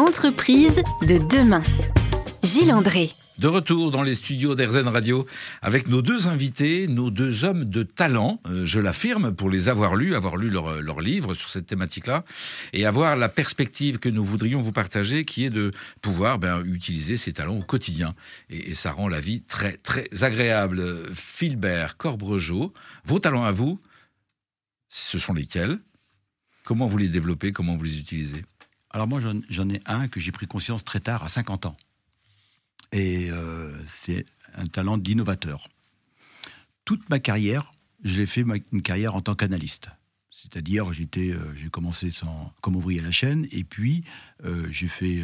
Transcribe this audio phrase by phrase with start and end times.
[0.00, 1.62] Entreprise de demain.
[2.42, 3.10] Gilles André.
[3.36, 5.26] De retour dans les studios d'Airzen Radio
[5.60, 9.96] avec nos deux invités, nos deux hommes de talent, euh, je l'affirme, pour les avoir
[9.96, 12.24] lus, avoir lu leur, leur livre sur cette thématique-là,
[12.72, 15.70] et avoir la perspective que nous voudrions vous partager, qui est de
[16.00, 18.14] pouvoir ben, utiliser ces talents au quotidien.
[18.48, 20.82] Et, et, ça rend la vie très, très agréable.
[21.14, 22.72] Philbert Corbregeau,
[23.04, 23.78] vos talents à vous,
[24.88, 25.78] ce sont lesquels?
[26.64, 27.52] Comment vous les développez?
[27.52, 28.46] Comment vous les utilisez?
[28.90, 31.76] Alors moi, j'en ai un que j'ai pris conscience très tard, à 50 ans.
[32.92, 35.68] Et euh, c'est un talent d'innovateur.
[36.84, 37.72] Toute ma carrière,
[38.02, 39.88] j'ai fait une carrière en tant qu'analyste.
[40.30, 42.10] C'est-à-dire, euh, j'ai commencé
[42.60, 44.04] comme ouvrier à la chaîne, et puis
[44.44, 45.22] euh, j'ai fait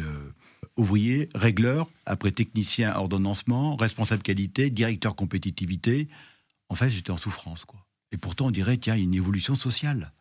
[0.77, 6.07] ouvrier, régleur, après technicien ordonnancement, responsable qualité, directeur compétitivité.
[6.69, 7.79] En fait, j'étais en souffrance, quoi.
[8.13, 10.13] Et pourtant, on dirait, tiens, une évolution sociale.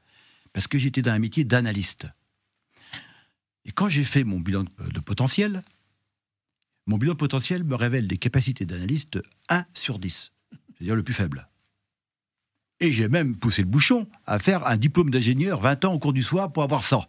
[0.52, 2.09] Parce que j'étais dans un métier d'analyste.
[3.66, 5.62] Et quand j'ai fait mon bilan de potentiel,
[6.86, 11.48] mon bilan potentiel me révèle des capacités d'analyste 1 sur 10, c'est-à-dire le plus faible.
[12.78, 16.12] Et j'ai même poussé le bouchon à faire un diplôme d'ingénieur 20 ans au cours
[16.12, 17.08] du soir pour avoir ça.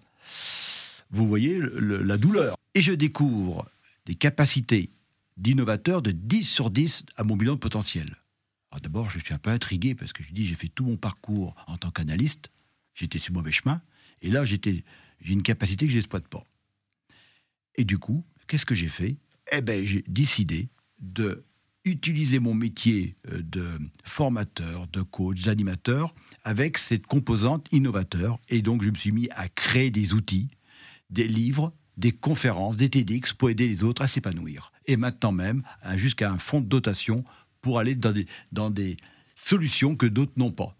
[1.11, 2.57] Vous voyez le, la douleur.
[2.73, 3.69] Et je découvre
[4.05, 4.89] des capacités
[5.37, 8.17] d'innovateur de 10 sur 10 à mon bilan de potentiel.
[8.81, 11.55] D'abord, je suis un peu intrigué parce que je dis j'ai fait tout mon parcours
[11.67, 12.51] en tant qu'analyste,
[12.93, 13.81] j'étais sur mauvais chemin,
[14.21, 14.45] et là
[15.19, 16.43] j'ai une capacité que je n'exploite pas.
[17.75, 19.17] Et du coup, qu'est-ce que j'ai fait?
[19.51, 21.45] Eh ben, j'ai décidé de
[21.85, 23.65] utiliser mon métier euh, de
[24.03, 28.39] formateur, de coach, d'animateur avec cette composante innovateur.
[28.49, 30.49] Et donc, je me suis mis à créer des outils,
[31.09, 34.71] des livres, des conférences, des TEDx pour aider les autres à s'épanouir.
[34.85, 35.63] Et maintenant même,
[35.95, 37.23] jusqu'à un fonds de dotation
[37.61, 37.95] pour aller
[38.51, 38.97] dans des
[39.35, 40.76] solutions que d'autres n'ont pas.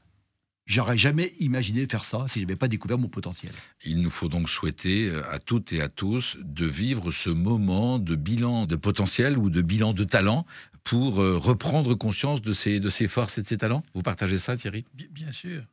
[0.68, 3.54] J'aurais jamais imaginé faire ça si je n'avais pas découvert mon potentiel.
[3.86, 8.00] Il nous faut donc souhaiter euh, à toutes et à tous de vivre ce moment
[8.00, 10.46] de bilan de potentiel ou de bilan de talent
[10.84, 13.82] pour euh, reprendre conscience de ses, de ses forces et de ses talents.
[13.94, 14.84] Vous partagez ça, Thierry?
[14.94, 15.64] Bien sûr.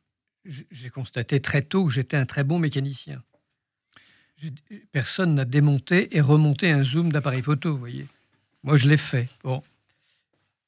[0.45, 3.21] J'ai constaté très tôt que j'étais un très bon mécanicien.
[4.93, 8.07] Personne n'a démonté et remonté un zoom d'appareil photo, vous voyez.
[8.63, 9.27] Moi, je l'ai fait.
[9.43, 9.61] Bon.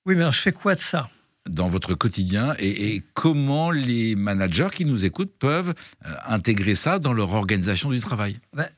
[0.06, 1.10] Oui, mais alors je fais quoi de ça?
[1.50, 5.74] Dans votre quotidien et, comment les managers qui nous écoutent peuvent
[6.06, 8.40] euh, intégrer ça dans leur organisation du travail?
[8.54, 8.70] Ben,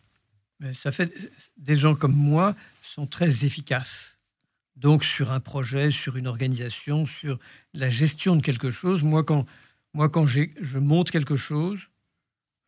[0.73, 1.13] Ça fait
[1.57, 4.17] des gens comme moi sont très efficaces.
[4.75, 7.37] Donc sur un projet, sur une organisation, sur
[7.73, 9.45] la gestion de quelque chose, moi quand,
[9.93, 11.89] moi, quand je monte quelque chose,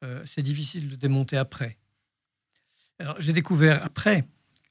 [0.03, 1.77] euh, c'est difficile de démonter après.
[2.99, 4.25] Alors j'ai découvert après,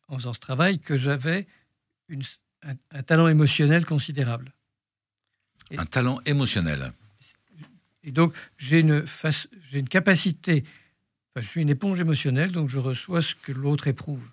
[0.08, 1.46] en faisant ce travail, que j'avais
[2.62, 4.52] un talent émotionnel considérable.
[5.78, 6.92] Un talent émotionnel.
[8.02, 9.04] Et donc, j'ai une,
[9.88, 10.64] capacité,
[11.36, 14.32] je suis une éponge émotionnelle, donc je reçois ce que l'autre éprouve.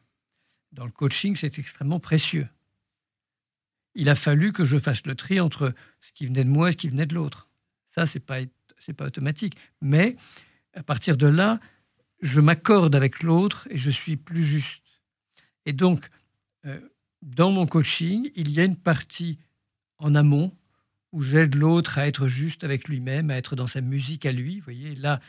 [0.72, 2.48] Dans le coaching, c'est extrêmement précieux.
[3.96, 6.72] Il a fallu que je fasse le tri entre ce qui venait de moi et
[6.72, 7.50] ce qui venait de l'autre.
[7.88, 8.40] Ça, c'est pas,
[8.80, 9.58] c'est pas automatique.
[9.82, 10.16] Mais
[10.74, 11.60] à partir de là,
[12.22, 14.84] je m'accorde avec l'autre et je suis plus juste.
[15.66, 16.10] Et donc,
[16.66, 16.80] euh,
[17.22, 19.40] dans mon coaching, il y a une partie
[19.98, 20.56] en amont
[21.18, 24.60] où j'aide l'autre à être juste avec lui-même, à être dans sa musique à lui.
[24.60, 25.20] Vous voyez, là,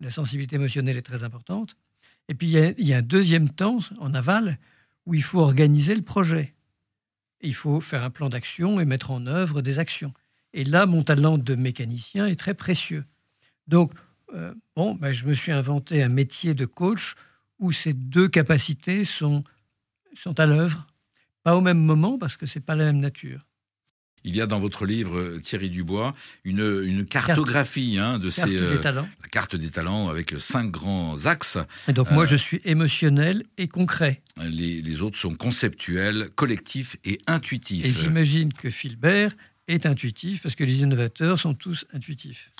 [0.00, 1.76] la sensibilité émotionnelle est très importante.
[2.28, 4.58] Et puis, il y, a, un deuxième temps, en aval,
[5.06, 6.52] où il faut organiser le projet.
[7.40, 10.12] Et il faut faire un plan d'action et mettre en œuvre des actions.
[10.52, 13.04] Et là, mon talent de mécanicien est très précieux.
[13.68, 13.92] Donc,
[14.34, 17.14] euh, bon, ben, je me suis inventé un métier de coach
[17.60, 19.44] où ces deux capacités sont,
[20.14, 20.88] sont à l'œuvre.
[21.44, 23.47] Pas au même moment, parce que ce n'est pas la même nature.
[24.24, 26.14] Il y a dans votre livre, Thierry Dubois,
[26.44, 28.06] une, une cartographie carte.
[28.06, 28.56] hein, de carte ces.
[28.56, 29.08] Euh, des talents.
[29.22, 31.58] La carte des talents avec cinq grands axes.
[31.88, 34.22] Et donc, euh, moi, je suis émotionnel et concret.
[34.42, 37.84] Les, les, autres sont conceptuels, collectifs et intuitifs.
[37.84, 39.32] Et j'imagine que Philbert
[39.68, 42.50] est intuitif parce que les innovateurs sont tous intuitifs.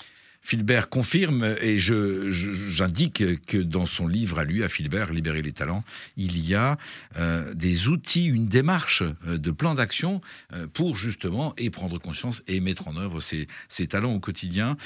[0.41, 5.83] Philbert confirme et j'indique que dans son livre à lui, à Philbert, Libérer les talents,
[6.17, 6.77] il y a
[7.17, 10.21] euh, des outils, une démarche euh, de plan d'action
[10.53, 13.47] euh, pour justement et prendre conscience et mettre en œuvre ces,
[13.87, 14.77] talents au quotidien.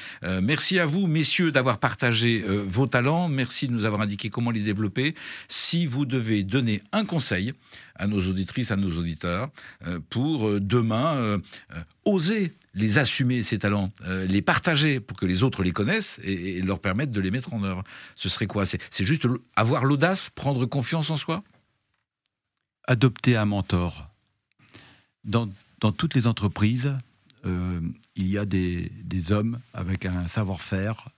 [0.42, 3.28] Merci à vous, messieurs, d'avoir partagé vos talents.
[3.28, 5.14] Merci de nous avoir indiqué comment les développer.
[5.48, 7.54] Si vous devez donner un conseil
[7.96, 9.50] à nos auditrices, à nos auditeurs,
[10.10, 11.42] pour demain
[12.06, 16.62] oser les assumer, ces talents, euh, les partager pour que les autres les connaissent et,
[16.62, 17.84] leur permettre de les mettre en œuvre.
[18.16, 18.66] Ce serait quoi?
[18.66, 21.44] C'est juste avoir l'audace, prendre confiance en soi?
[22.88, 24.10] Adopter un mentor.
[25.24, 25.50] Dans,
[25.80, 26.94] dans toutes les entreprises,
[27.46, 27.80] euh,
[28.16, 31.10] il y a des, des hommes avec un savoir-faire,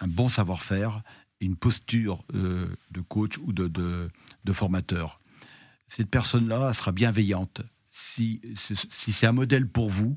[0.00, 1.02] un bon savoir-faire,
[1.40, 5.20] une posture euh, de coach ou de, de, formateur.
[5.88, 7.62] Cette personne-là sera bienveillante.
[7.90, 10.16] Si, si c'est un modèle pour vous,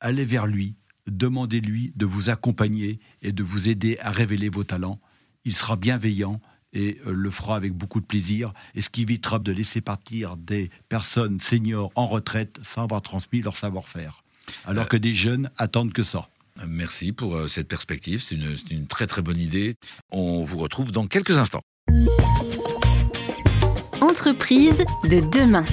[0.00, 0.74] allez vers lui,
[1.06, 5.00] demandez-lui de vous accompagner et de vous aider à révéler vos talents.
[5.44, 6.40] Il sera bienveillant
[6.72, 10.36] et euh, le fera avec beaucoup de plaisir, et ce qui évitera de laisser partir
[10.36, 14.22] des personnes seniors en retraite sans avoir transmis leur savoir-faire.
[14.66, 16.28] Alors que des jeunes attendent que ça.
[16.68, 19.74] Merci pour euh, cette perspective, c'est une, une très très bonne idée.
[20.10, 21.62] On vous retrouve dans quelques instants.
[24.00, 25.64] Entreprise de demain.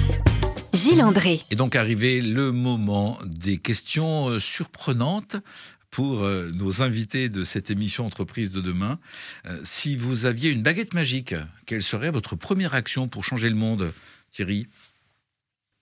[0.72, 1.40] Gilles André.
[1.50, 5.36] Et donc arrivé le moment des questions euh, surprenantes
[5.90, 8.98] pour euh, nos invités de cette émission Entreprise de demain.
[9.64, 11.34] Si vous aviez une baguette magique,
[11.66, 13.92] quelle serait votre première action pour changer le monde,
[14.30, 14.68] Thierry?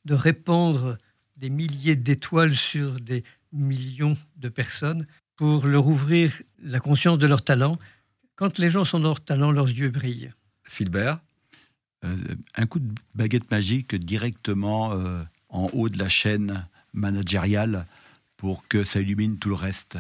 [0.05, 0.97] De répandre
[1.37, 5.07] des milliers d'étoiles sur des millions de personnes
[5.37, 7.79] pour leur ouvrir la conscience de leur talent.
[8.37, 10.33] Quand les gens sont dans leur talent, leurs yeux brillent.
[10.65, 11.19] Philbert?
[11.19, 11.26] euh,
[12.03, 17.87] Un coup de baguette magique directement euh, en haut de la chaîne managériale
[18.37, 19.99] pour que ça illumine tout le reste,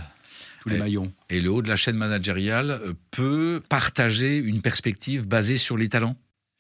[0.61, 1.13] tous les maillons.
[1.31, 5.89] Et le haut de la chaîne managériale euh, peut partager une perspective basée sur les
[5.89, 6.17] talents?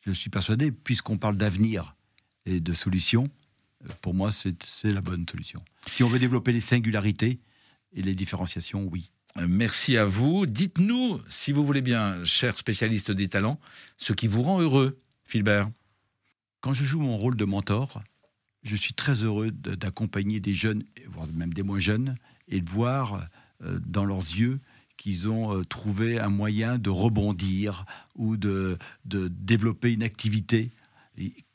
[0.06, 1.94] Je suis persuadé, puisqu'on parle d'avenir
[2.44, 3.28] et de solutions,
[4.00, 5.62] pour moi, c'est la bonne solution.
[5.90, 7.40] Si on veut développer les singularités
[7.92, 9.10] et les différenciations, oui.
[9.48, 10.46] Merci à vous.
[10.46, 13.60] Dites-nous, si vous voulez bien, cher spécialiste des talents,
[13.98, 15.70] ce qui vous rend heureux, Philbert.
[16.60, 18.02] Quand je joue mon rôle de mentor,
[18.62, 22.16] je suis très heureux d'accompagner des jeunes, voire même des moins jeunes,
[22.48, 23.28] et de voir
[23.62, 24.60] euh, dans leurs yeux
[24.96, 27.84] qu'ils ont euh, trouvé un moyen de rebondir
[28.14, 30.70] ou de, de développer une activité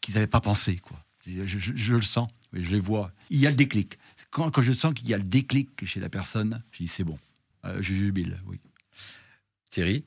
[0.02, 0.78] qu'ils n'avaient pas pensé.
[0.78, 1.04] Quoi.
[1.26, 3.12] Je, le sens, je les vois.
[3.30, 3.98] Il y a le déclic.
[4.30, 7.04] Quand, quand je sens qu'il y a le déclic chez la personne, je dis c'est
[7.04, 7.20] bon.
[7.66, 8.60] Euh, je jubile, oui.
[9.70, 10.04] Thierry?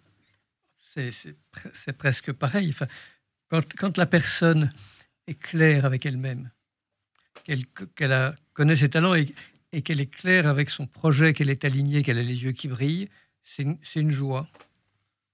[1.75, 2.69] C'est presque pareil.
[2.69, 2.87] Enfin,
[3.55, 4.73] quand, quand, la personne
[5.29, 6.51] est claire avec elle-même,
[7.45, 7.67] qu'elle
[8.53, 9.33] connaît ses talents et,
[9.71, 12.67] et qu'elle est claire avec son projet, qu'elle est alignée, qu'elle a les yeux qui
[12.67, 13.09] brillent,
[13.45, 14.49] c'est une, une, joie.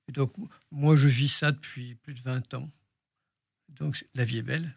[0.06, 0.34] Et donc,
[0.70, 2.68] moi, je vis ça depuis plus de 20 ans.
[3.70, 4.74] Donc la vie est belle.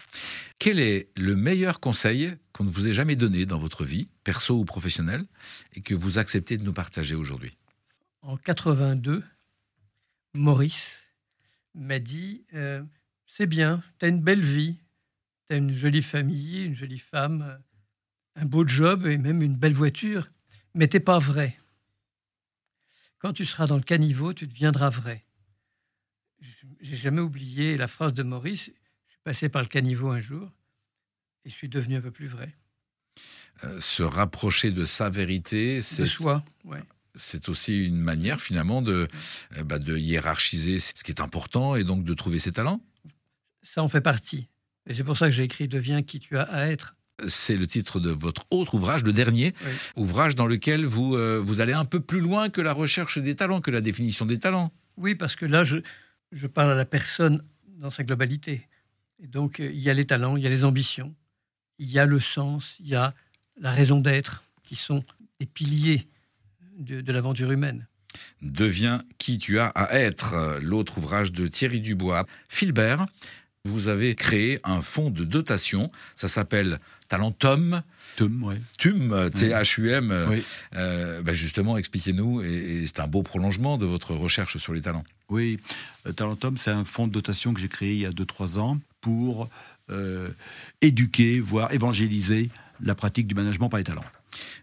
[0.57, 4.57] Quel est le meilleur conseil qu'on ne vous ait jamais donné dans votre vie, perso
[4.57, 5.25] ou professionnelle,
[5.73, 7.57] et que vous acceptez de nous partager aujourd'hui?
[8.21, 9.21] En 82,
[10.35, 11.01] Maurice
[11.73, 12.83] m'a dit euh,
[13.35, 14.77] C'est bien, tu as une belle vie,
[15.49, 17.59] tu as une jolie famille, une jolie femme,
[18.35, 20.29] un beau job et même une belle voiture,
[20.75, 21.57] mais t'es pas vrai.
[23.17, 25.25] Quand tu seras dans le caniveau, tu deviendras vrai.
[26.79, 28.69] J'ai jamais oublié la phrase de Maurice
[29.23, 30.51] passé par le caniveau un jour
[31.43, 32.55] et je suis devenu un peu plus vrai.
[33.63, 36.45] Euh, se rapprocher de sa vérité, c'est soi,
[37.15, 39.07] C'est aussi une manière finalement de,
[39.57, 42.79] euh, bah, de hiérarchiser ce qui est important et donc de trouver ses talents.
[43.63, 44.49] Ça en fait partie.
[44.87, 46.95] Et c'est pour ça que j'ai écrit Deviens qui tu as à être.
[47.27, 49.53] C'est le titre de votre autre ouvrage, le dernier,
[49.95, 53.35] ouvrage dans lequel vous, euh, vous allez un peu plus loin que la recherche des
[53.35, 54.71] talents, que la définition des talents.
[54.97, 55.77] Oui, parce que là, je,
[56.31, 57.39] je parle à la personne
[57.77, 58.67] dans sa globalité
[59.27, 61.15] donc, euh, il y a les talents, il y a les ambitions,
[61.79, 63.13] il y a le sens, il y a
[63.57, 65.03] la raison d'être, qui sont
[65.39, 66.07] les piliers
[66.77, 67.87] de, l'aventure humaine.
[68.41, 72.25] Deviens qui tu as à être, l'autre ouvrage de Thierry Dubois.
[72.47, 73.05] Philbert,
[73.65, 77.81] vous avez créé un fonds de dotation, ça s'appelle Talentum.
[78.17, 78.55] TUM, oui.
[78.77, 80.41] TUM, T-H-U-M.
[80.75, 85.05] Euh, ben justement, expliquez-nous, et, c'est un beau prolongement de votre recherche sur les talents.
[85.29, 85.59] Oui,
[86.05, 88.79] euh, Talentum, c'est un fonds de dotation que j'ai créé il y a 2-3 ans
[88.99, 89.49] pour
[89.89, 90.27] euh,
[90.81, 92.49] éduquer, voire évangéliser
[92.81, 94.03] la pratique du management par les talents.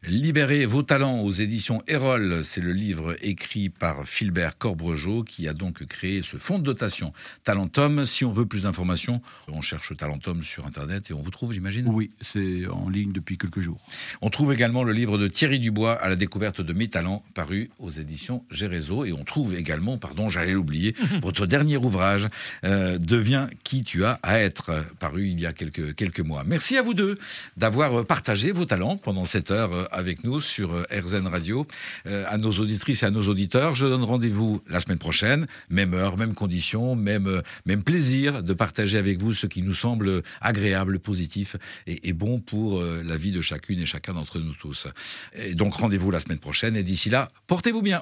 [0.02, 5.52] Libérez vos talents aux éditions Erol, c'est le livre écrit par Philbert Corbregeau qui a
[5.52, 7.12] donc créé ce fonds de dotation
[7.44, 8.06] Talentum.
[8.06, 11.86] Si on veut plus d'informations, on cherche Talentum sur Internet et on vous trouve, j'imagine?
[11.88, 13.80] Oui, c'est en ligne depuis quelques jours.
[14.22, 17.70] On trouve également le livre de Thierry Dubois à la découverte de mes talents paru
[17.78, 22.28] aux éditions Gérézo et on trouve également, pardon, j'allais l'oublier, votre dernier ouvrage,
[22.64, 26.44] euh, Deviens qui tu as à être, paru il y a quelques, quelques mois.
[26.46, 27.18] Merci à vous deux
[27.56, 31.66] d'avoir partagé vos talents pendant cette heure euh, avec nous sur euh, RZN Radio.
[32.06, 35.94] Euh, à nos auditrices et à nos auditeurs, je donne rendez-vous la semaine prochaine, même
[35.94, 40.98] heure, même conditions, même, même plaisir de partager avec vous ce qui nous semble agréable,
[40.98, 44.86] positif et, bon pour la vie de chacune et chacun d'entre nous tous.
[45.54, 47.98] Donc rendez-vous la semaine prochaine et d'ici là, portez-vous bien.